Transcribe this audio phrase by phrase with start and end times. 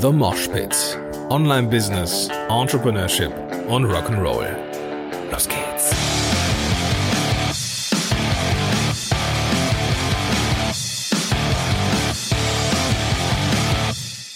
[0.00, 0.98] The Mosh Pit.
[1.28, 3.32] Online Business, Entrepreneurship
[3.68, 4.56] und Rock'n'Roll.
[5.30, 5.90] Los geht's.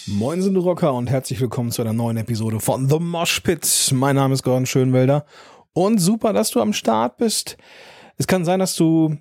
[0.06, 3.66] Moin sind Rocker und herzlich willkommen zu einer neuen Episode von The Mosh Pit.
[3.94, 5.24] Mein Name ist Gordon Schönwelder
[5.72, 7.56] und super, dass du am Start bist.
[8.18, 9.16] Es kann sein, dass du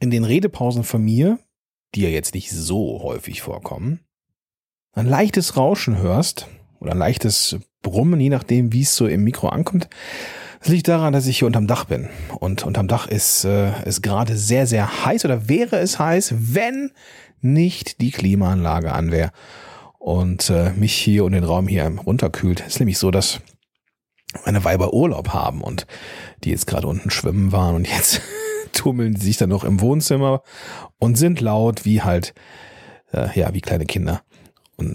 [0.00, 1.38] in den Redepausen von mir,
[1.94, 4.00] die ja jetzt nicht so häufig vorkommen,
[4.92, 6.48] ein leichtes Rauschen hörst
[6.80, 9.88] oder ein leichtes Brummen, je nachdem, wie es so im Mikro ankommt.
[10.60, 12.08] Das liegt daran, dass ich hier unterm Dach bin.
[12.38, 16.92] Und unterm Dach ist es äh, gerade sehr, sehr heiß oder wäre es heiß, wenn
[17.40, 19.32] nicht die Klimaanlage an wäre
[19.98, 22.60] und äh, mich hier und den Raum hier runterkühlt.
[22.60, 23.40] Es ist nämlich so, dass
[24.44, 25.86] meine Weiber Urlaub haben und
[26.44, 28.20] die jetzt gerade unten schwimmen waren und jetzt
[28.72, 30.42] tummeln sie sich dann noch im Wohnzimmer
[30.98, 32.34] und sind laut wie halt,
[33.12, 34.22] äh, ja, wie kleine Kinder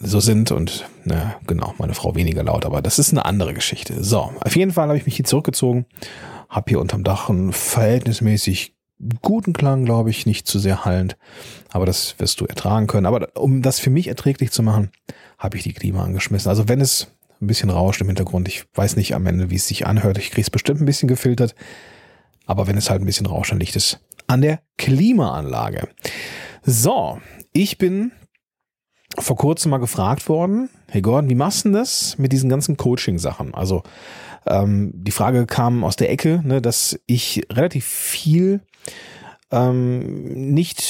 [0.02, 4.04] so sind und na, genau, meine Frau weniger laut, aber das ist eine andere Geschichte.
[4.04, 5.86] So, auf jeden Fall habe ich mich hier zurückgezogen,
[6.50, 8.76] habe hier unterm Dach einen verhältnismäßig
[9.22, 11.18] guten Klang, glaube ich, nicht zu sehr hallend,
[11.70, 13.06] aber das wirst du ertragen können.
[13.06, 14.92] Aber um das für mich erträglich zu machen,
[15.38, 16.50] habe ich die Klima angeschmissen.
[16.50, 17.08] Also wenn es
[17.42, 20.32] ein bisschen rauscht im Hintergrund, ich weiß nicht am Ende, wie es sich anhört, ich
[20.32, 21.56] kriege es bestimmt ein bisschen gefiltert,
[22.46, 25.90] aber wenn es halt ein bisschen rauscht, dann liegt es an der Klimaanlage.
[26.64, 27.20] So,
[27.52, 28.12] ich bin
[29.18, 32.78] vor kurzem mal gefragt worden, hey Gordon, wie machst du denn das mit diesen ganzen
[32.78, 33.54] Coaching-Sachen?
[33.54, 33.84] Also
[34.46, 38.62] ähm, die Frage kam aus der Ecke, ne, dass ich relativ viel
[39.52, 40.82] ähm, nicht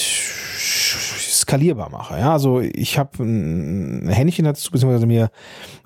[1.45, 2.17] skalierbar mache.
[2.19, 5.29] Ja, also ich habe ein Händchen dazu, beziehungsweise mir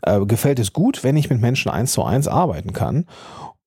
[0.04, 3.06] äh, gefällt es gut, wenn ich mit Menschen eins zu eins arbeiten kann.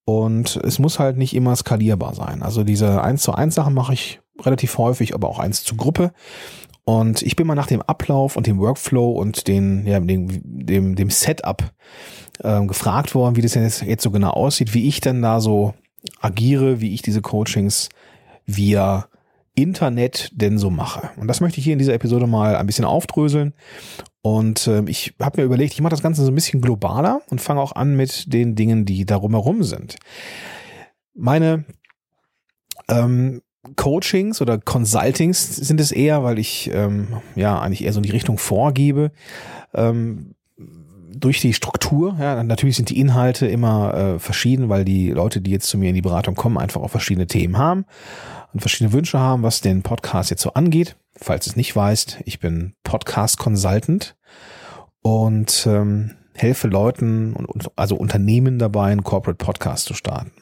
[0.04, 2.42] Und es muss halt nicht immer skalierbar sein.
[2.42, 6.12] Also diese eins zu eins Sachen mache ich relativ häufig, aber auch eins zu Gruppe.
[6.84, 10.96] Und ich bin mal nach dem Ablauf und dem Workflow und den, ja, dem, dem,
[10.96, 11.72] dem Setup
[12.42, 15.74] äh, gefragt worden, wie das jetzt, jetzt so genau aussieht, wie ich denn da so
[16.20, 17.88] agiere, wie ich diese Coachings
[18.46, 19.06] via
[19.54, 21.10] Internet denn so mache.
[21.16, 23.52] Und das möchte ich hier in dieser Episode mal ein bisschen aufdröseln.
[24.22, 27.40] Und äh, ich habe mir überlegt, ich mache das Ganze so ein bisschen globaler und
[27.40, 29.96] fange auch an mit den Dingen, die darum herum sind.
[31.14, 31.64] Meine
[32.88, 33.42] ähm,
[33.76, 38.10] Coachings oder Consultings sind es eher, weil ich ähm, ja eigentlich eher so in die
[38.10, 39.12] Richtung vorgebe.
[39.72, 40.34] Ähm,
[41.14, 45.52] durch die Struktur, ja, natürlich sind die Inhalte immer äh, verschieden, weil die Leute, die
[45.52, 47.84] jetzt zu mir in die Beratung kommen, einfach auch verschiedene Themen haben
[48.52, 50.96] und verschiedene Wünsche haben, was den Podcast jetzt so angeht.
[51.14, 54.16] Falls es nicht weißt, ich bin Podcast Consultant
[55.02, 60.32] und ähm, helfe Leuten und also Unternehmen dabei, einen Corporate Podcast zu starten.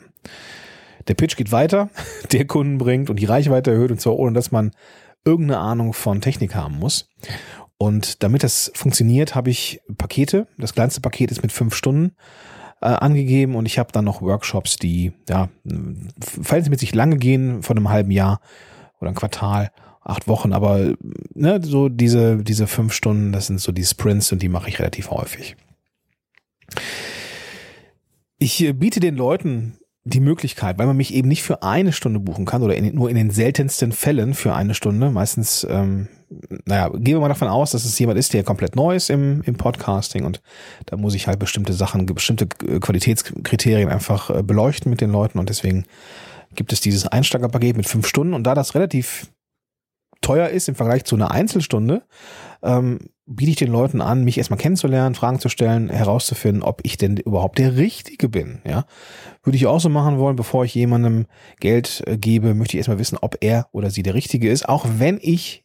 [1.08, 1.90] Der Pitch geht weiter,
[2.32, 4.72] der Kunden bringt und die Reichweite erhöht und zwar ohne, dass man
[5.24, 7.08] irgendeine Ahnung von Technik haben muss.
[7.78, 10.46] Und damit das funktioniert, habe ich Pakete.
[10.58, 12.12] Das kleinste Paket ist mit fünf Stunden
[12.82, 15.48] äh, angegeben und ich habe dann noch Workshops, die ja
[16.20, 18.40] verhältnismäßig lange gehen, von einem halben Jahr
[19.00, 19.70] oder ein Quartal,
[20.02, 20.94] acht Wochen, aber
[21.34, 24.78] ne, so diese, diese fünf Stunden, das sind so die Sprints und die mache ich
[24.78, 25.56] relativ häufig.
[28.38, 32.20] Ich äh, biete den Leuten die Möglichkeit, weil man mich eben nicht für eine Stunde
[32.20, 35.10] buchen kann oder in, nur in den seltensten Fällen für eine Stunde.
[35.10, 36.08] Meistens, ähm,
[36.64, 39.42] naja, gehen wir mal davon aus, dass es jemand ist, der komplett neu ist im,
[39.42, 40.40] im Podcasting und
[40.86, 45.50] da muss ich halt bestimmte Sachen, bestimmte Qualitätskriterien einfach äh, beleuchten mit den Leuten und
[45.50, 45.84] deswegen
[46.54, 49.26] gibt es dieses Einsteigerpaket mit fünf Stunden und da das relativ
[50.20, 52.02] teuer ist im Vergleich zu einer Einzelstunde,
[52.62, 56.96] ähm, biete ich den Leuten an, mich erstmal kennenzulernen, Fragen zu stellen, herauszufinden, ob ich
[56.96, 58.60] denn überhaupt der Richtige bin.
[58.66, 58.84] Ja,
[59.42, 61.26] würde ich auch so machen wollen, bevor ich jemandem
[61.60, 64.86] Geld äh, gebe, möchte ich erstmal wissen, ob er oder sie der Richtige ist, auch
[64.98, 65.64] wenn ich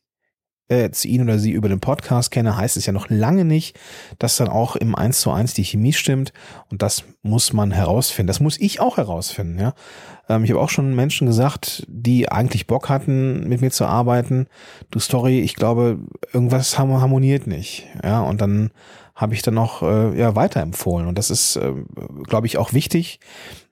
[0.69, 3.77] äh, ihn oder sie über den Podcast kenne, heißt es ja noch lange nicht,
[4.19, 6.33] dass dann auch im Eins zu eins die Chemie stimmt.
[6.69, 8.27] Und das muss man herausfinden.
[8.27, 9.73] Das muss ich auch herausfinden, ja.
[10.29, 14.47] Ähm, ich habe auch schon Menschen gesagt, die eigentlich Bock hatten, mit mir zu arbeiten.
[14.91, 15.99] Du Story, ich glaube,
[16.33, 17.87] irgendwas harmoniert nicht.
[18.03, 18.71] Ja, und dann
[19.15, 21.07] habe ich dann noch äh, ja, weiterempfohlen.
[21.07, 21.73] Und das ist, äh,
[22.23, 23.21] glaube ich, auch wichtig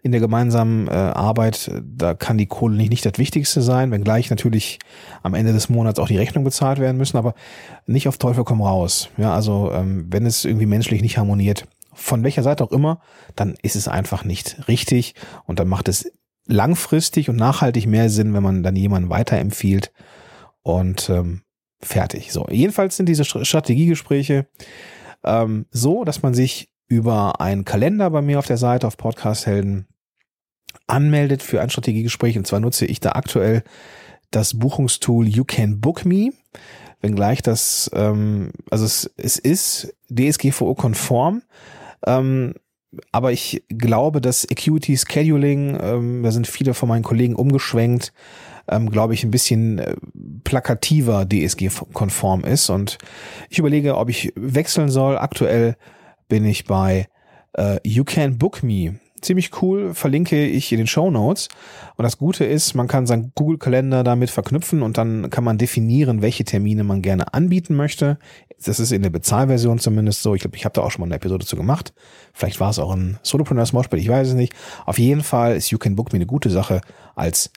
[0.02, 1.70] in der gemeinsamen äh, Arbeit.
[1.84, 4.80] Da kann die Kohle nicht, nicht das Wichtigste sein, wenngleich natürlich
[5.22, 7.36] am Ende des Monats auch die Rechnung bezahlt werden müssen, aber
[7.86, 9.10] nicht auf Teufel komm raus.
[9.18, 13.02] Ja, also ähm, wenn es irgendwie menschlich nicht harmoniert, von welcher Seite auch immer,
[13.36, 15.14] dann ist es einfach nicht richtig
[15.46, 16.10] und dann macht es
[16.48, 19.92] langfristig und nachhaltig mehr Sinn, wenn man dann jemanden weiterempfiehlt
[20.62, 21.42] und ähm,
[21.82, 22.32] fertig.
[22.32, 24.48] So, jedenfalls sind diese Strategiegespräche
[25.24, 29.46] ähm, so, dass man sich über einen Kalender bei mir auf der Seite auf Podcast
[29.46, 29.88] Helden
[30.88, 32.38] anmeldet für ein Strategiegespräch.
[32.38, 33.64] Und zwar nutze ich da aktuell
[34.32, 36.32] das Buchungstool You Can Book Me.
[37.02, 41.42] wenngleich das, ähm, also es, es ist DSGVO-konform,
[42.08, 42.54] ähm,
[43.12, 48.14] aber ich glaube, dass Acuity Scheduling, ähm, da sind viele von meinen Kollegen umgeschwenkt,
[48.70, 49.96] ähm, glaube ich, ein bisschen äh,
[50.44, 52.70] plakativer DSG-konform ist.
[52.70, 52.98] Und
[53.50, 55.18] ich überlege, ob ich wechseln soll.
[55.18, 55.76] Aktuell
[56.28, 57.08] bin ich bei
[57.54, 61.48] äh, You Can Book Me ziemlich cool, verlinke ich in den Show Notes.
[61.96, 66.22] Und das Gute ist, man kann seinen Google-Kalender damit verknüpfen und dann kann man definieren,
[66.22, 68.20] welche Termine man gerne anbieten möchte.
[68.64, 70.36] Das ist in der Bezahlversion zumindest so.
[70.36, 71.94] Ich glaube, ich habe da auch schon mal eine Episode zu gemacht.
[72.34, 74.54] Vielleicht war es auch ein Solopreneurs Moshpit, ich weiß es nicht.
[74.86, 76.82] Auf jeden Fall ist You Can Book Me eine gute Sache
[77.16, 77.52] als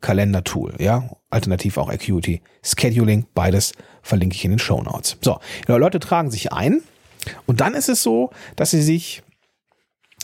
[0.00, 1.08] Termin-Kalender-Tool, ja.
[1.30, 2.40] Alternativ auch Acuity.
[2.62, 3.72] Scheduling, beides
[4.02, 5.18] verlinke ich in den Show Notes.
[5.20, 6.80] So, Leute tragen sich ein
[7.46, 9.22] und dann ist es so, dass sie sich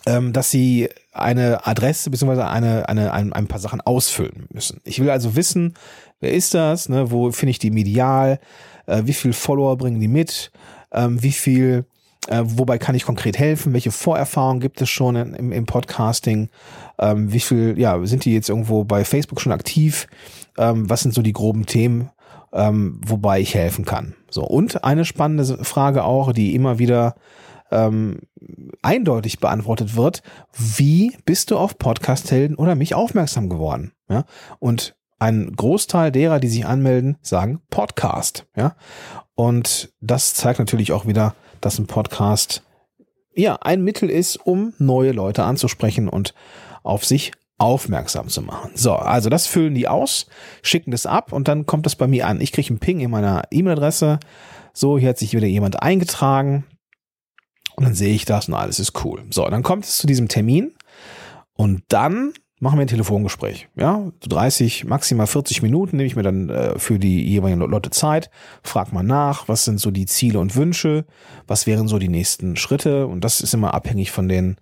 [0.06, 4.82] ähm, dass sie eine Adresse beziehungsweise eine, eine, ein, ein paar Sachen ausfüllen müssen.
[4.84, 5.74] Ich will also wissen,
[6.20, 8.38] wer ist das, ne, wo finde ich die medial,
[8.86, 10.50] äh, wie viel Follower bringen die mit,
[10.92, 11.86] ähm, wie viel,
[12.28, 16.48] äh, wobei kann ich konkret helfen, welche Vorerfahrungen gibt es schon in, im, im Podcasting,
[16.98, 20.06] ähm, wie viel, ja, sind die jetzt irgendwo bei Facebook schon aktiv,
[20.56, 22.10] ähm, was sind so die groben Themen,
[22.52, 24.14] ähm, wobei ich helfen kann.
[24.30, 27.14] So, und eine spannende Frage auch, die immer wieder
[27.70, 28.20] ähm,
[28.82, 30.22] eindeutig beantwortet wird,
[30.52, 33.92] wie bist du auf Podcast-Helden oder mich aufmerksam geworden?
[34.08, 34.24] Ja?
[34.60, 38.46] Und ein Großteil derer, die sich anmelden, sagen Podcast.
[38.56, 38.76] Ja?
[39.34, 42.62] Und das zeigt natürlich auch wieder, dass ein Podcast
[43.34, 46.34] ja ein Mittel ist, um neue Leute anzusprechen und
[46.82, 48.72] auf sich aufmerksam zu machen.
[48.74, 50.26] So, also das füllen die aus,
[50.62, 52.40] schicken das ab und dann kommt das bei mir an.
[52.40, 54.18] Ich kriege einen Ping in meiner E-Mail-Adresse.
[54.72, 56.64] So, hier hat sich wieder jemand eingetragen.
[57.76, 59.24] Und dann sehe ich das und alles ist cool.
[59.30, 60.74] So, dann kommt es zu diesem Termin
[61.54, 63.68] und dann machen wir ein Telefongespräch.
[63.76, 67.90] Ja, so 30, maximal 40 Minuten nehme ich mir dann äh, für die jeweiligen Leute
[67.90, 68.30] Zeit,
[68.62, 71.04] frag mal nach, was sind so die Ziele und Wünsche,
[71.46, 74.56] was wären so die nächsten Schritte und das ist immer abhängig von den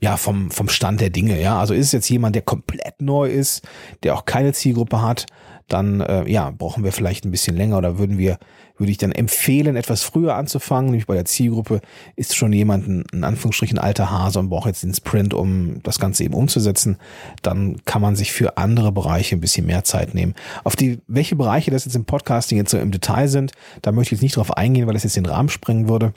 [0.00, 1.58] ja, vom, vom Stand der Dinge, ja.
[1.58, 3.66] Also ist es jetzt jemand, der komplett neu ist,
[4.02, 5.24] der auch keine Zielgruppe hat,
[5.68, 8.38] dann äh, ja, brauchen wir vielleicht ein bisschen länger oder würden wir,
[8.76, 10.90] würde ich dann empfehlen, etwas früher anzufangen.
[10.90, 11.80] Nämlich bei der Zielgruppe
[12.16, 15.98] ist schon jemand ein, in Anführungsstrichen alter Hase und braucht jetzt den Sprint, um das
[15.98, 16.98] Ganze eben umzusetzen.
[17.42, 20.34] Dann kann man sich für andere Bereiche ein bisschen mehr Zeit nehmen.
[20.64, 24.14] Auf die, welche Bereiche das jetzt im Podcasting jetzt so im Detail sind, da möchte
[24.14, 26.12] ich jetzt nicht drauf eingehen, weil das jetzt den Rahmen sprengen würde.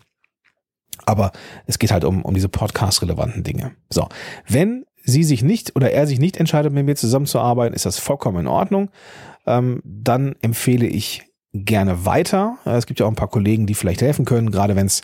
[1.05, 1.31] Aber
[1.67, 3.71] es geht halt um, um diese podcast-relevanten Dinge.
[3.89, 4.09] So,
[4.47, 8.41] wenn sie sich nicht oder er sich nicht entscheidet, mit mir zusammenzuarbeiten, ist das vollkommen
[8.41, 8.89] in Ordnung
[9.47, 11.23] ähm, dann empfehle ich
[11.53, 12.57] gerne weiter.
[12.65, 15.01] Es gibt ja auch ein paar Kollegen, die vielleicht helfen können, gerade wenn es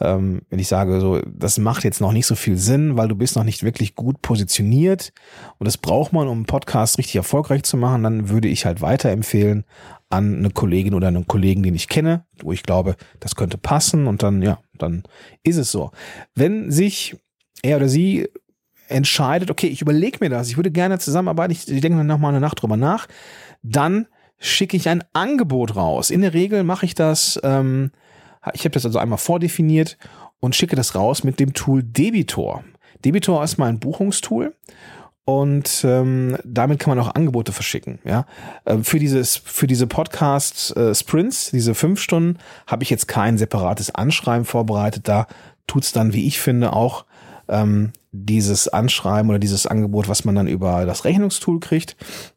[0.00, 3.16] ähm, wenn ich sage, so, das macht jetzt noch nicht so viel Sinn, weil du
[3.16, 5.12] bist noch nicht wirklich gut positioniert
[5.58, 8.80] und das braucht man, um einen Podcast richtig erfolgreich zu machen, dann würde ich halt
[8.80, 9.64] weiterempfehlen
[10.08, 14.06] an eine Kollegin oder einen Kollegen, den ich kenne, wo ich glaube, das könnte passen
[14.06, 15.02] und dann, ja, dann
[15.42, 15.90] ist es so.
[16.34, 17.16] Wenn sich
[17.62, 18.28] er oder sie
[18.88, 22.30] entscheidet, okay, ich überlege mir das, ich würde gerne zusammenarbeiten, ich, ich denke noch mal
[22.30, 23.06] eine Nacht drüber nach,
[23.62, 24.06] dann
[24.38, 26.10] schicke ich ein Angebot raus.
[26.10, 27.90] In der Regel mache ich das, ähm,
[28.52, 29.98] ich habe das also einmal vordefiniert
[30.40, 32.64] und schicke das raus mit dem Tool Debitor.
[33.04, 34.54] Debitor ist mal ein Buchungstool
[35.24, 37.98] und ähm, damit kann man auch Angebote verschicken.
[38.04, 38.24] Ja,
[38.64, 43.36] äh, für dieses für diese Podcast äh, Sprints, diese fünf Stunden, habe ich jetzt kein
[43.36, 45.06] separates Anschreiben vorbereitet.
[45.06, 45.26] Da
[45.66, 47.04] tut's dann, wie ich finde, auch
[47.48, 51.96] ähm, dieses Anschreiben oder dieses Angebot, was man dann über das Rechnungstool kriegt.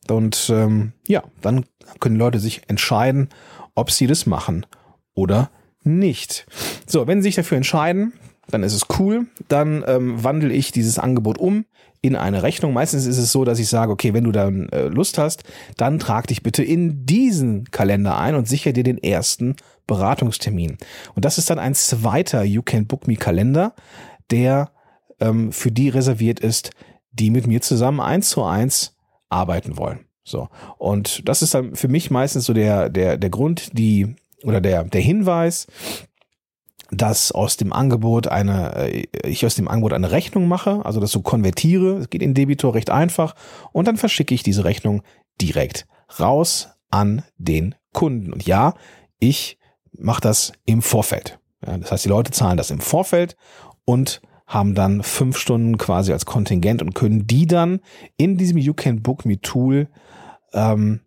[0.10, 1.66] Und ähm, ja, dann
[2.00, 3.30] können Leute sich entscheiden,
[3.76, 4.66] ob sie das machen
[5.14, 5.50] oder
[5.84, 6.46] nicht.
[6.86, 8.14] So, wenn sie sich dafür entscheiden,
[8.50, 9.28] dann ist es cool.
[9.48, 11.66] Dann ähm, wandle ich dieses Angebot um
[12.02, 12.74] in eine Rechnung.
[12.74, 15.44] Meistens ist es so, dass ich sage, okay, wenn du dann äh, Lust hast,
[15.78, 19.56] dann trag dich bitte in diesen Kalender ein und sicher dir den ersten
[19.88, 20.78] Beratungstermin.
[21.16, 23.74] Und das ist dann ein zweiter You Can Book Me Kalender,
[24.32, 24.72] der
[25.22, 26.72] ähm, für die reserviert ist,
[27.12, 28.96] die mit mir zusammen eins zu eins
[29.30, 30.06] arbeiten wollen.
[30.24, 30.50] So.
[30.78, 34.84] Und das ist dann für mich meistens so der, der, der Grund, die, oder der,
[34.84, 35.68] der Hinweis,
[36.92, 41.12] dass aus dem Angebot eine, äh, ich aus dem Angebot eine Rechnung mache, also das
[41.12, 43.36] so konvertiere, es geht in Debitor recht einfach
[43.72, 45.02] und dann verschicke ich diese Rechnung
[45.40, 45.88] direkt
[46.20, 48.34] raus an den Kunden.
[48.34, 48.74] Und ja,
[49.20, 49.58] ich
[49.98, 51.40] mache das im Vorfeld.
[51.66, 53.38] Ja, das heißt, die Leute zahlen das im Vorfeld
[53.86, 54.22] und
[54.52, 57.80] haben dann fünf Stunden quasi als Kontingent und können die dann
[58.18, 59.88] in diesem You Can Book Me Tool
[60.54, 61.02] ähm,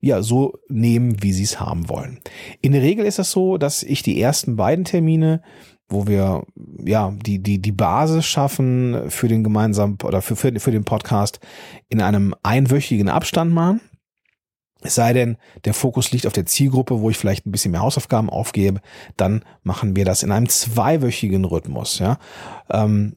[0.00, 2.20] ja so nehmen, wie sie es haben wollen.
[2.60, 5.42] In der Regel ist das so, dass ich die ersten beiden Termine
[5.88, 6.44] wo wir
[6.84, 11.40] ja die die die Basis schaffen für den gemeinsamen oder für für, für den Podcast
[11.88, 13.80] in einem einwöchigen Abstand machen.
[14.84, 17.80] Es sei denn, der Fokus liegt auf der Zielgruppe, wo ich vielleicht ein bisschen mehr
[17.80, 18.80] Hausaufgaben aufgebe,
[19.16, 21.98] dann machen wir das in einem zweiwöchigen Rhythmus.
[21.98, 22.18] Ja.
[22.70, 23.16] Ähm,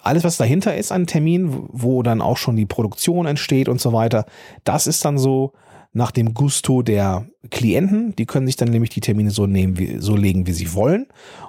[0.00, 3.92] alles, was dahinter ist an Termin, wo dann auch schon die Produktion entsteht und so
[3.92, 4.26] weiter,
[4.62, 5.52] das ist dann so
[5.92, 8.14] nach dem Gusto der Klienten.
[8.14, 11.06] Die können sich dann nämlich die Termine so nehmen, wie, so legen, wie sie wollen.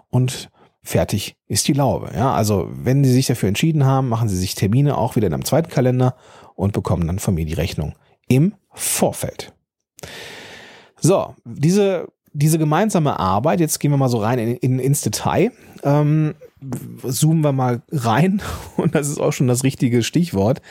[0.09, 0.49] Und
[0.81, 2.09] fertig ist die Laube.
[2.15, 5.33] Ja, also wenn sie sich dafür entschieden haben, machen sie sich Termine auch wieder in
[5.33, 6.15] einem zweiten Kalender
[6.55, 7.93] und bekommen dann von mir die Rechnung
[8.27, 9.53] im Vorfeld.
[10.99, 15.51] So, diese, diese gemeinsame Arbeit, jetzt gehen wir mal so rein in, in, ins Detail,
[15.83, 16.35] ähm,
[17.03, 18.41] zoomen wir mal rein.
[18.77, 20.61] Und das ist auch schon das richtige Stichwort.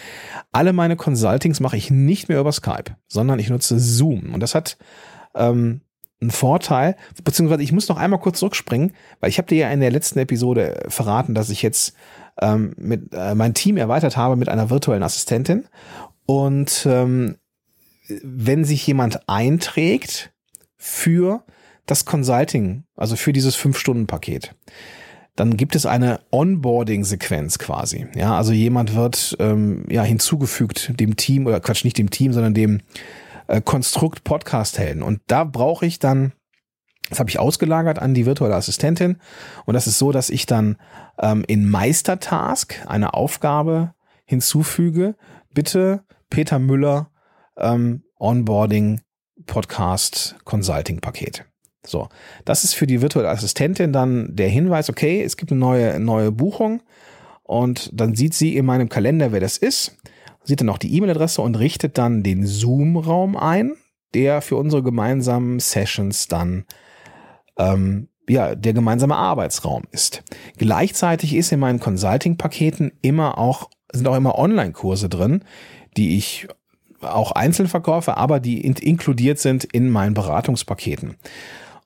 [0.52, 4.35] Alle meine Consultings mache ich nicht mehr über Skype, sondern ich nutze Zoom.
[4.35, 4.76] Und das hat
[5.35, 5.80] ähm,
[6.20, 9.80] einen Vorteil, beziehungsweise ich muss noch einmal kurz zurückspringen, weil ich habe dir ja in
[9.80, 11.94] der letzten Episode verraten, dass ich jetzt
[12.40, 15.66] ähm, mit äh, mein Team erweitert habe mit einer virtuellen Assistentin.
[16.26, 17.37] Und ähm,
[18.23, 20.33] wenn sich jemand einträgt
[20.77, 21.45] für
[21.87, 24.55] das Consulting, also für dieses Fünf-Stunden-Paket,
[25.37, 28.09] dann gibt es eine Onboarding-Sequenz quasi.
[28.15, 32.55] Ja, also jemand wird ähm, ja hinzugefügt dem Team oder Quatsch, nicht dem Team, sondern
[32.55, 32.81] dem
[33.47, 35.03] äh, Konstrukt Podcast-Helden.
[35.03, 36.33] Und da brauche ich dann,
[37.09, 39.19] das habe ich ausgelagert an die virtuelle Assistentin.
[39.65, 40.77] Und das ist so, dass ich dann
[41.19, 45.15] ähm, in Meistertask eine Aufgabe hinzufüge.
[45.55, 47.11] Bitte Peter Müller
[47.59, 49.00] ähm, Onboarding
[49.47, 51.45] Podcast Consulting Paket.
[51.87, 52.09] So,
[52.45, 56.33] das ist für die virtuelle Assistentin dann der Hinweis, okay, es gibt eine neue, neue
[56.33, 56.83] Buchung
[57.45, 59.97] und dann sieht sie in meinem Kalender, wer das ist,
[60.45, 63.75] sieht dann auch die E-Mail-Adresse und richtet dann den Zoom-Raum ein,
[64.15, 66.65] der für unsere gemeinsamen Sessions dann
[67.59, 70.23] ähm, ja, der gemeinsame Arbeitsraum ist.
[70.59, 75.45] Gleichzeitig ist in meinen Consulting-Paketen immer auch, sind auch immer Online-Kurse drin,
[75.97, 76.49] die ich
[77.00, 81.17] auch einzeln verkaufe, aber die in inkludiert sind in meinen Beratungspaketen.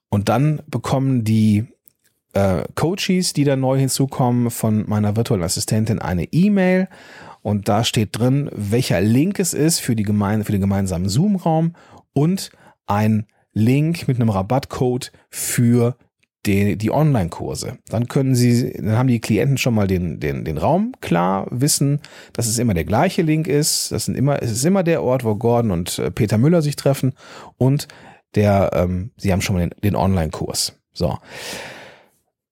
[0.09, 1.67] Und dann bekommen die
[2.35, 6.89] äh, Coaches, die da neu hinzukommen, von meiner virtuellen Assistentin eine E-Mail
[7.43, 11.75] und da steht drin, welcher Link es ist für, die gemein, für den gemeinsamen Zoom-Raum
[12.13, 12.51] und
[12.87, 15.97] ein Link mit einem Rabattcode für
[16.47, 17.79] die, die Online-Kurse.
[17.89, 22.01] Dann können Sie, dann haben die Klienten schon mal den, den, den Raum klar, wissen,
[22.33, 23.93] dass es immer der gleiche Link ist.
[23.93, 26.77] Das sind immer, es ist immer der Ort, wo Gordon und äh, Peter Müller sich
[26.77, 27.13] treffen
[27.59, 27.89] und
[28.35, 30.75] der, ähm, Sie haben schon mal den, den Online-Kurs.
[30.93, 31.19] So.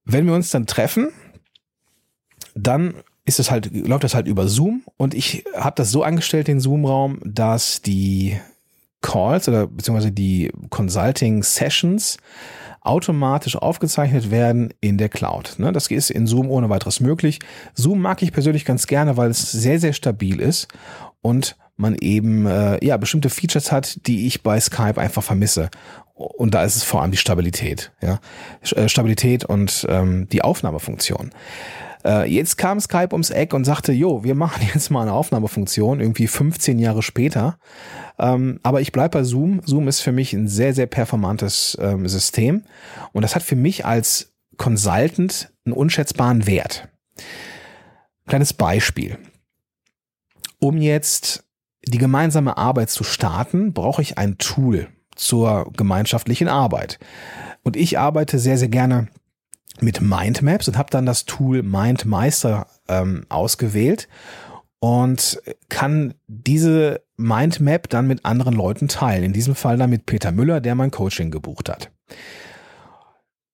[0.04, 1.08] Wenn wir uns dann treffen,
[2.54, 2.94] dann
[3.24, 6.60] ist es halt, läuft das halt über Zoom und ich habe das so angestellt, den
[6.60, 8.38] Zoom-Raum, dass die
[9.02, 12.18] Calls oder beziehungsweise die Consulting Sessions
[12.82, 15.54] automatisch aufgezeichnet werden in der Cloud.
[15.58, 17.40] Ne, das ist in Zoom ohne weiteres möglich.
[17.74, 20.68] Zoom mag ich persönlich ganz gerne, weil es sehr, sehr stabil ist
[21.20, 25.70] und man eben äh, ja bestimmte Features hat, die ich bei Skype einfach vermisse.
[26.14, 28.20] Und da ist es vor allem die Stabilität, ja,
[28.76, 31.30] äh, Stabilität und ähm, die Aufnahmefunktion.
[32.04, 36.00] Äh, jetzt kam Skype ums Eck und sagte, jo, wir machen jetzt mal eine Aufnahmefunktion,
[36.00, 37.58] irgendwie 15 Jahre später.
[38.18, 39.60] Ähm, aber ich bleib bei Zoom.
[39.64, 42.64] Zoom ist für mich ein sehr, sehr performantes ähm, System.
[43.12, 46.88] Und das hat für mich als Consultant einen unschätzbaren Wert.
[48.26, 49.18] Kleines Beispiel.
[50.58, 51.44] Um jetzt
[51.86, 56.98] die gemeinsame Arbeit zu starten, brauche ich ein Tool zur gemeinschaftlichen Arbeit.
[57.62, 59.08] Und ich arbeite sehr, sehr gerne
[59.80, 64.08] mit Mindmaps und habe dann das Tool MindMeister ähm, ausgewählt
[64.80, 69.24] und kann diese Mindmap dann mit anderen Leuten teilen.
[69.24, 71.90] In diesem Fall dann mit Peter Müller, der mein Coaching gebucht hat.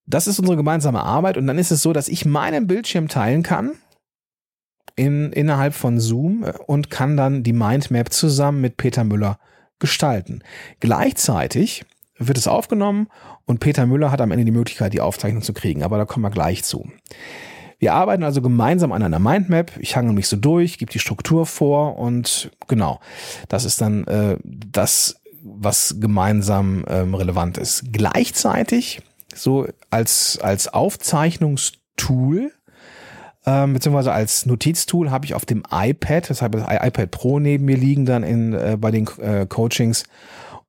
[0.06, 3.42] Das ist unsere gemeinsame Arbeit und dann ist es so, dass ich meinen Bildschirm teilen
[3.42, 3.72] kann
[4.94, 9.38] in, innerhalb von Zoom und kann dann die Mindmap zusammen mit Peter Müller
[9.80, 10.42] gestalten.
[10.78, 11.84] Gleichzeitig
[12.18, 13.08] wird es aufgenommen
[13.44, 15.82] und Peter Müller hat am Ende die Möglichkeit, die Aufzeichnung zu kriegen.
[15.82, 16.88] Aber da kommen wir gleich zu.
[17.78, 19.72] Wir arbeiten also gemeinsam an einer Mindmap.
[19.78, 23.00] Ich hange mich so durch, gebe die Struktur vor und genau,
[23.48, 27.92] das ist dann äh, das, was gemeinsam ähm, relevant ist.
[27.92, 29.02] Gleichzeitig,
[29.34, 32.52] so als, als Aufzeichnungstool,
[33.44, 37.76] ähm, beziehungsweise als Notiztool habe ich auf dem iPad, deshalb das iPad Pro neben mir
[37.76, 40.04] liegen dann in, äh, bei den äh, Coachings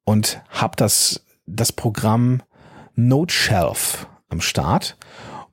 [0.04, 2.44] und habe das das Programm
[2.96, 4.98] NoteShelf am Start.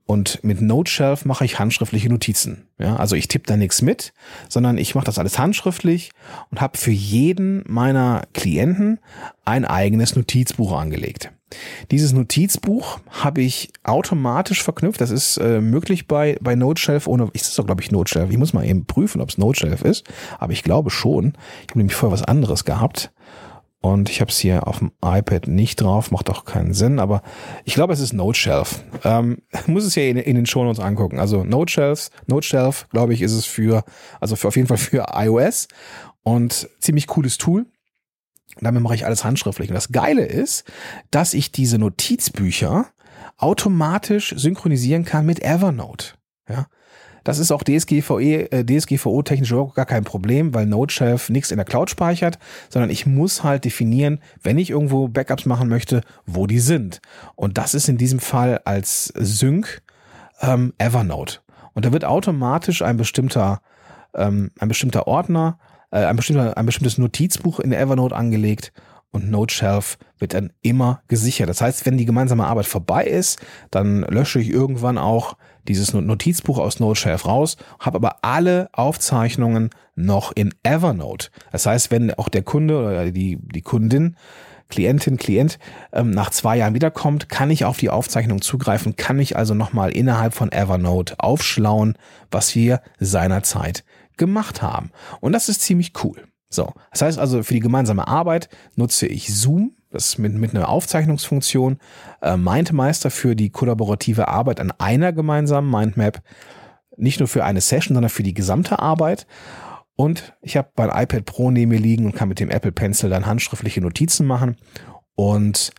[0.07, 2.67] Und mit NoteShelf mache ich handschriftliche Notizen.
[2.79, 4.13] Ja, also ich tippe da nichts mit,
[4.51, 6.11] sondern ich mache das alles handschriftlich
[6.51, 9.01] und habe für jeden meiner Klienten
[9.47, 11.33] ein eigenes Notizbuch angelegt.
[11.91, 15.01] Dieses Notizbuch habe ich automatisch verknüpft.
[15.01, 18.31] Das ist äh, möglich bei, bei NoteShelf ohne, ist das doch, glaube ich, NoteShelf.
[18.31, 20.05] Ich muss mal eben prüfen, ob es NoteShelf ist,
[20.39, 21.35] aber ich glaube schon.
[21.63, 23.13] Ich habe nämlich vorher was anderes gehabt.
[23.85, 27.21] Und ich habe es hier auf dem iPad nicht drauf, macht auch keinen Sinn, aber
[27.65, 28.83] ich glaube, es ist Note Shelf.
[29.05, 31.19] Ähm, muss es ja in, in den Shownotes angucken.
[31.19, 33.85] Also Note Shelf, Note Shelf, glaube ich, ist es für,
[34.23, 35.69] also für, auf jeden Fall für iOS
[36.23, 37.67] und ziemlich cooles Tool.
[38.59, 39.69] Damit mache ich alles handschriftlich.
[39.69, 40.65] Und das Geile ist,
[41.11, 42.87] dass ich diese Notizbücher
[43.37, 46.15] automatisch synchronisieren kann mit Evernote.
[46.49, 46.69] Ja,
[47.25, 51.57] das ist auch DSGVO, äh, DSGVO technisch überhaupt gar kein Problem, weil Node.Shelf nichts in
[51.57, 52.39] der Cloud speichert,
[52.69, 57.01] sondern ich muss halt definieren, wenn ich irgendwo Backups machen möchte, wo die sind.
[57.35, 59.83] Und das ist in diesem Fall als Sync
[60.41, 61.41] ähm, Evernote.
[61.73, 63.61] Und da wird automatisch ein bestimmter,
[64.15, 65.59] ähm, ein bestimmter Ordner,
[65.91, 68.73] äh, ein, bestimmter, ein bestimmtes Notizbuch in Evernote angelegt
[69.15, 71.49] und Node Shelf wird dann immer gesichert.
[71.49, 73.41] Das heißt, wenn die gemeinsame Arbeit vorbei ist,
[73.71, 75.37] dann lösche ich irgendwann auch
[75.69, 81.29] dieses Notizbuch aus Node Shelf raus, habe aber alle Aufzeichnungen noch in Evernote.
[81.53, 84.17] Das heißt, wenn auch der Kunde oder die, die Kundin
[84.69, 85.59] Klientin, Klient
[85.93, 89.93] ähm, nach zwei Jahren wiederkommt, kann ich auf die Aufzeichnung zugreifen, kann mich also nochmal
[89.93, 91.97] innerhalb von Evernote aufschlauen,
[92.31, 93.85] was wir seinerzeit
[94.17, 94.91] gemacht haben.
[95.21, 96.25] Und das ist ziemlich cool.
[96.55, 100.69] So, das heißt also, für die gemeinsame Arbeit nutze ich Zoom, das mit, mit einer
[100.69, 101.79] Aufzeichnungsfunktion,
[102.23, 106.23] äh, Mindmeister für die kollaborative Arbeit an einer gemeinsamen Mindmap,
[106.97, 109.27] nicht nur für eine Session, sondern für die gesamte Arbeit.
[109.97, 113.11] Und ich habe mein iPad Pro neben mir liegen und kann mit dem Apple Pencil
[113.11, 114.57] dann handschriftliche Notizen machen.
[115.15, 115.73] Und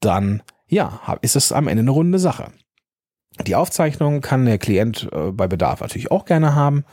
[0.00, 2.52] dann, ja, ist es am Ende eine runde Sache.
[3.46, 6.84] Die Aufzeichnung kann der Klient äh, bei Bedarf natürlich auch gerne haben.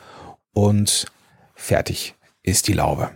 [0.54, 1.06] Und
[1.56, 2.17] fertig
[2.48, 3.12] ist die Laube.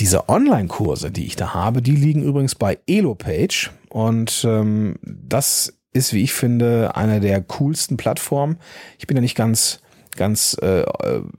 [0.00, 6.12] Diese Online-Kurse, die ich da habe, die liegen übrigens bei EloPage und ähm, das ist,
[6.12, 8.58] wie ich finde, eine der coolsten Plattformen.
[8.98, 9.80] Ich bin ja nicht ganz
[10.16, 10.84] ganz äh,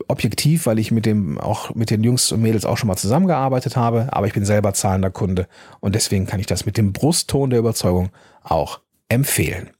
[0.07, 3.75] objektiv, weil ich mit dem auch mit den Jungs und Mädels auch schon mal zusammengearbeitet
[3.75, 5.47] habe, aber ich bin selber zahlender Kunde
[5.81, 8.09] und deswegen kann ich das mit dem Brustton der Überzeugung
[8.41, 9.71] auch empfehlen.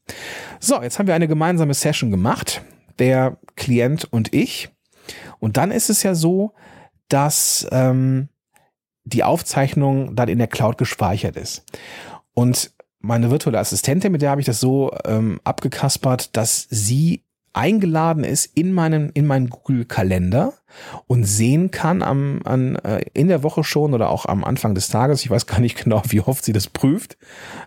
[0.60, 2.62] So, jetzt haben wir eine gemeinsame Session gemacht,
[3.00, 4.69] der Klient und ich.
[5.39, 6.54] Und dann ist es ja so,
[7.10, 8.30] dass ähm,
[9.04, 11.65] die Aufzeichnung dann in der Cloud gespeichert ist.
[12.34, 18.24] Und meine virtuelle Assistentin, mit der habe ich das so ähm, abgekaspert, dass sie eingeladen
[18.24, 20.54] ist in meinen in meinen Google Kalender
[21.08, 24.90] und sehen kann am an, äh, in der Woche schon oder auch am Anfang des
[24.90, 25.24] Tages.
[25.24, 27.18] Ich weiß gar nicht genau, wie oft sie das prüft.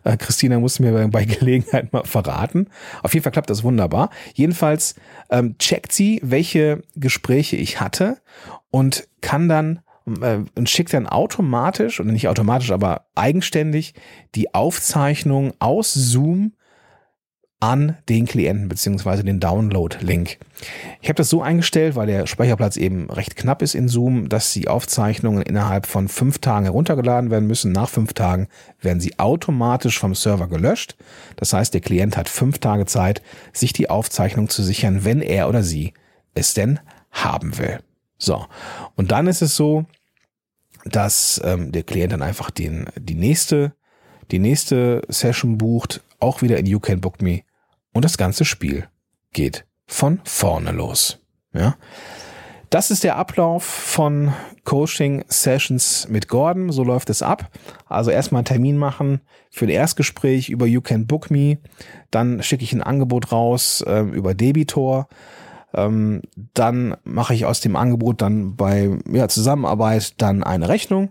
[0.05, 2.69] Äh, Christina muss mir bei, Gelegenheit mal verraten.
[3.03, 4.11] Auf jeden Fall klappt das wunderbar.
[4.35, 4.95] Jedenfalls
[5.31, 8.19] ähm, checkt sie, welche Gespräche ich hatte
[8.71, 9.81] und kann dann
[10.21, 13.95] äh, und schickt dann automatisch, oder nicht automatisch, aber eigenständig
[14.35, 16.53] die Aufzeichnung aus Zoom
[17.63, 20.39] an den Klienten beziehungsweise den Download-Link.
[21.01, 24.53] Ich habe das so eingestellt, weil der Speicherplatz eben recht knapp ist in Zoom, dass
[24.53, 27.71] die Aufzeichnungen innerhalb von fünf Tagen heruntergeladen werden müssen.
[27.71, 28.49] Nach fünf Tagen
[28.81, 30.97] werden sie automatisch vom Server gelöscht.
[31.37, 33.23] Das heißt, der Klient hat fünf Tage Zeit,
[33.53, 35.93] sich die Aufzeichnung zu sichern, wenn er oder sie
[36.35, 36.81] es denn
[37.13, 37.79] haben will.
[38.19, 38.45] So,
[38.97, 39.85] und dann ist es so,
[40.85, 43.73] dass ähm, der Klient dann einfach den, die nächste,
[44.33, 47.43] die nächste Session bucht, auch wieder in You Can Book Me
[47.93, 48.89] und das ganze Spiel
[49.33, 51.19] geht von vorne los.
[51.53, 51.77] Ja.
[52.71, 54.33] Das ist der Ablauf von
[54.65, 56.73] Coaching Sessions mit Gordon.
[56.73, 57.51] So läuft es ab.
[57.87, 61.59] Also erstmal einen Termin machen für ein Erstgespräch über You Can Book Me.
[62.11, 65.09] Dann schicke ich ein Angebot raus äh, über Debitor.
[65.75, 66.23] Ähm,
[66.55, 71.11] dann mache ich aus dem Angebot dann bei ja, Zusammenarbeit dann eine Rechnung.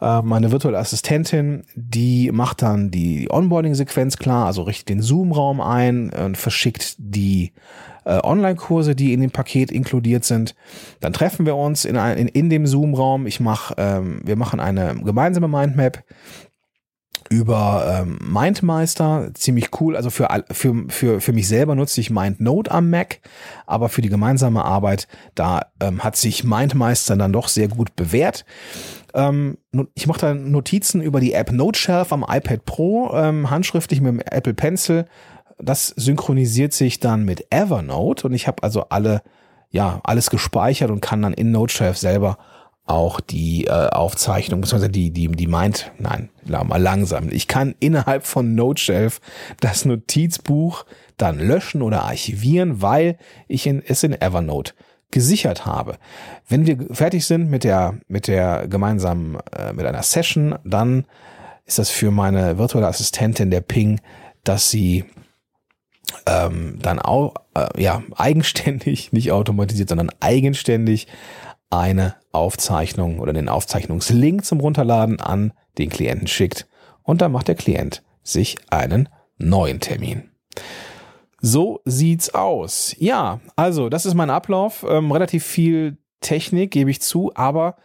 [0.00, 6.10] Äh, meine virtuelle Assistentin, die macht dann die Onboarding-Sequenz klar, also richtet den Zoom-Raum ein
[6.10, 7.52] und verschickt die
[8.04, 10.54] äh, Online-Kurse, die in dem Paket inkludiert sind.
[11.00, 13.26] Dann treffen wir uns in, ein, in, in dem Zoom-Raum.
[13.26, 16.04] Ich mach, ähm, wir machen eine gemeinsame Mindmap
[17.30, 19.96] über ähm, MindMeister, ziemlich cool.
[19.96, 23.20] Also für, für, für, für mich selber nutze ich MindNote am Mac,
[23.66, 28.44] aber für die gemeinsame Arbeit, da ähm, hat sich MindMeister dann doch sehr gut bewährt.
[29.14, 29.58] Ähm,
[29.94, 34.20] ich mache da Notizen über die App NoteShelf am iPad Pro, ähm, handschriftlich mit dem
[34.20, 35.04] Apple Pencil.
[35.58, 39.22] Das synchronisiert sich dann mit Evernote und ich habe also alle,
[39.70, 42.38] ja, alles gespeichert und kann dann in NoteShelf selber
[42.88, 47.28] auch die äh, Aufzeichnung, beziehungsweise die, die, die meint, nein, mal langsam.
[47.30, 49.20] Ich kann innerhalb von NoteShelf
[49.60, 50.84] das Notizbuch
[51.16, 54.72] dann löschen oder archivieren, weil ich in, es in Evernote
[55.10, 55.98] gesichert habe.
[56.48, 61.06] Wenn wir fertig sind mit der, mit der gemeinsamen, äh, mit einer Session, dann
[61.66, 64.00] ist das für meine virtuelle Assistentin der Ping,
[64.44, 65.04] dass sie
[66.26, 71.06] ähm, dann auch, äh, ja, eigenständig, nicht automatisiert, sondern eigenständig
[71.70, 76.66] eine Aufzeichnung oder den Aufzeichnungslink zum Runterladen an den Klienten schickt
[77.02, 80.30] und dann macht der Klient sich einen neuen Termin.
[81.40, 82.94] So sieht's aus.
[82.98, 84.84] Ja, also das ist mein Ablauf.
[84.88, 87.76] Ähm, relativ viel Technik gebe ich zu, aber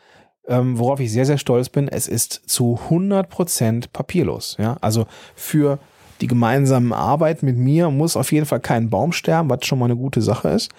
[0.47, 4.57] ähm, worauf ich sehr, sehr stolz bin, es ist zu 100% papierlos.
[4.59, 5.79] Ja, also für
[6.19, 9.85] die gemeinsame Arbeit mit mir muss auf jeden Fall kein Baum sterben, was schon mal
[9.85, 10.71] eine gute Sache ist.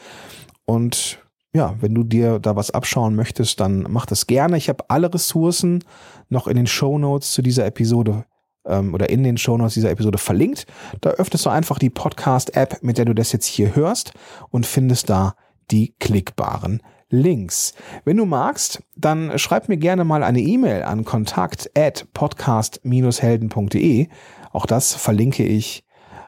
[0.65, 1.19] Und
[1.55, 4.57] ja, wenn du dir da was abschauen möchtest, dann mach das gerne.
[4.57, 5.85] Ich habe alle Ressourcen
[6.29, 8.25] noch in den Show Notes zu dieser Episode
[8.67, 10.67] ähm, oder in den Show Notes dieser Episode verlinkt.
[11.01, 14.13] Da öffnest du einfach die Podcast-App, mit der du das jetzt hier hörst
[14.51, 15.37] und findest da
[15.71, 17.75] die klickbaren Links.
[18.05, 24.09] Wenn du magst, dann schreib mir gerne mal eine E-Mail an kontakt at podcast-helden.de.
[24.53, 25.85] Auch das verlinke ich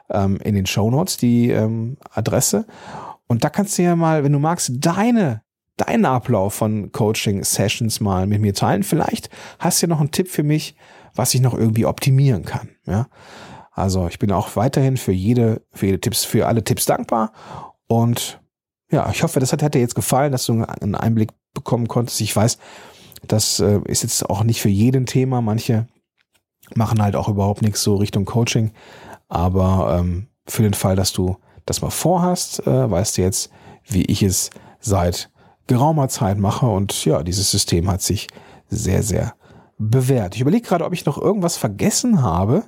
[0.09, 2.65] ähm, in den Show Notes, die ähm, Adresse.
[3.27, 5.41] Und da kannst du ja mal, wenn du magst, deine
[5.77, 8.83] deinen Ablauf von Coaching-Sessions mal mit mir teilen.
[8.83, 10.75] Vielleicht hast du ja noch einen Tipp für mich,
[11.13, 12.69] was ich noch irgendwie optimieren kann.
[12.85, 13.07] Ja,
[13.71, 17.31] also ich bin auch weiterhin für jede, für jede Tipps, für alle Tipps dankbar.
[17.87, 18.41] Und
[18.91, 22.21] ja, ich hoffe, das hat, hat dir jetzt gefallen, dass du einen Einblick bekommen konntest.
[22.21, 22.57] Ich weiß,
[23.27, 25.41] das äh, ist jetzt auch nicht für jeden Thema.
[25.41, 25.87] Manche
[26.75, 28.71] machen halt auch überhaupt nichts so Richtung Coaching.
[29.27, 31.37] Aber ähm, für den Fall, dass du
[31.67, 33.51] das mal vorhast, äh, weißt du jetzt,
[33.85, 34.49] wie ich es
[34.79, 35.29] seit
[35.67, 36.65] geraumer Zeit mache.
[36.65, 38.27] Und ja, dieses System hat sich
[38.69, 39.35] sehr, sehr
[39.77, 40.35] bewährt.
[40.35, 42.63] Ich überlege gerade, ob ich noch irgendwas vergessen habe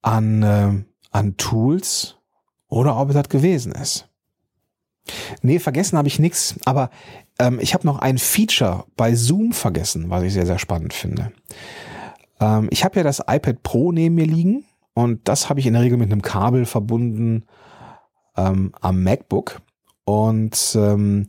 [0.00, 2.16] an, äh, an Tools
[2.68, 4.08] oder ob es das gewesen ist.
[5.42, 6.90] Nee, vergessen habe ich nichts, aber
[7.38, 11.32] ähm, ich habe noch ein Feature bei Zoom vergessen, was ich sehr, sehr spannend finde.
[12.40, 15.72] Ähm, ich habe ja das iPad Pro neben mir liegen und das habe ich in
[15.72, 17.44] der Regel mit einem Kabel verbunden
[18.38, 19.60] ähm, am MacBook.
[20.04, 21.26] Und ähm,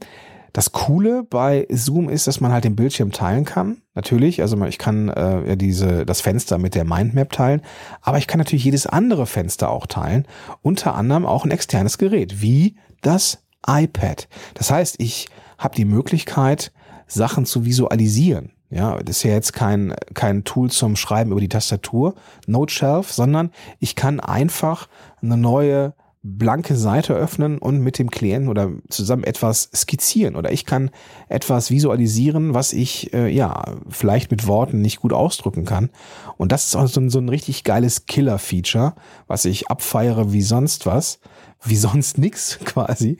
[0.53, 3.81] das Coole bei Zoom ist, dass man halt den Bildschirm teilen kann.
[3.93, 7.61] Natürlich, also ich kann äh, diese das Fenster mit der Mindmap teilen,
[8.01, 10.25] aber ich kann natürlich jedes andere Fenster auch teilen,
[10.61, 14.27] unter anderem auch ein externes Gerät, wie das iPad.
[14.53, 16.71] Das heißt, ich habe die Möglichkeit,
[17.07, 18.51] Sachen zu visualisieren.
[18.69, 22.13] Ja, das ist ja jetzt kein, kein Tool zum Schreiben über die Tastatur,
[22.45, 24.87] Note Shelf, sondern ich kann einfach
[25.21, 30.65] eine neue blanke Seite öffnen und mit dem Klienten oder zusammen etwas skizzieren oder ich
[30.65, 30.91] kann
[31.29, 35.89] etwas visualisieren, was ich äh, ja vielleicht mit Worten nicht gut ausdrücken kann.
[36.35, 38.95] Und das ist auch so ein, so ein richtig geiles Killer-Feature,
[39.27, 41.19] was ich abfeiere wie sonst was,
[41.63, 43.17] wie sonst nix quasi.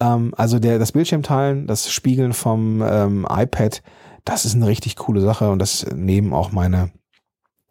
[0.00, 3.82] Ähm, also der das Bildschirmteilen, das Spiegeln vom ähm, iPad,
[4.24, 6.90] das ist eine richtig coole Sache und das nehmen auch meine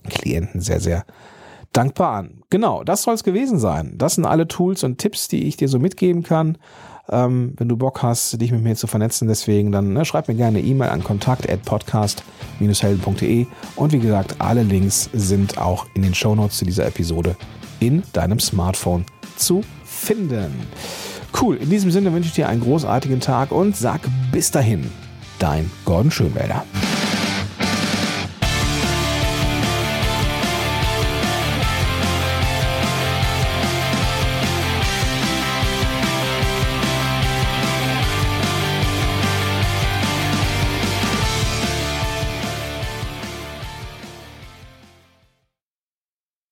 [0.08, 1.06] Klienten sehr sehr
[1.74, 2.44] dankbar an.
[2.50, 3.94] Genau, das soll es gewesen sein.
[3.98, 6.58] Das sind alle Tools und Tipps, die ich dir so mitgeben kann.
[7.12, 10.36] Ähm, wenn du Bock hast, dich mit mir zu vernetzen, deswegen, dann ne, schreib mir
[10.36, 16.60] gerne eine E-Mail an kontakt.podcast-helden.de und wie gesagt, alle Links sind auch in den Shownotes
[16.60, 17.36] zu dieser Episode
[17.80, 19.06] in deinem Smartphone
[19.38, 20.54] zu finden.
[21.40, 24.02] Cool, in diesem Sinne wünsche ich dir einen großartigen Tag und sag
[24.32, 24.90] bis dahin,
[25.40, 26.64] dein Gordon Schönwälder.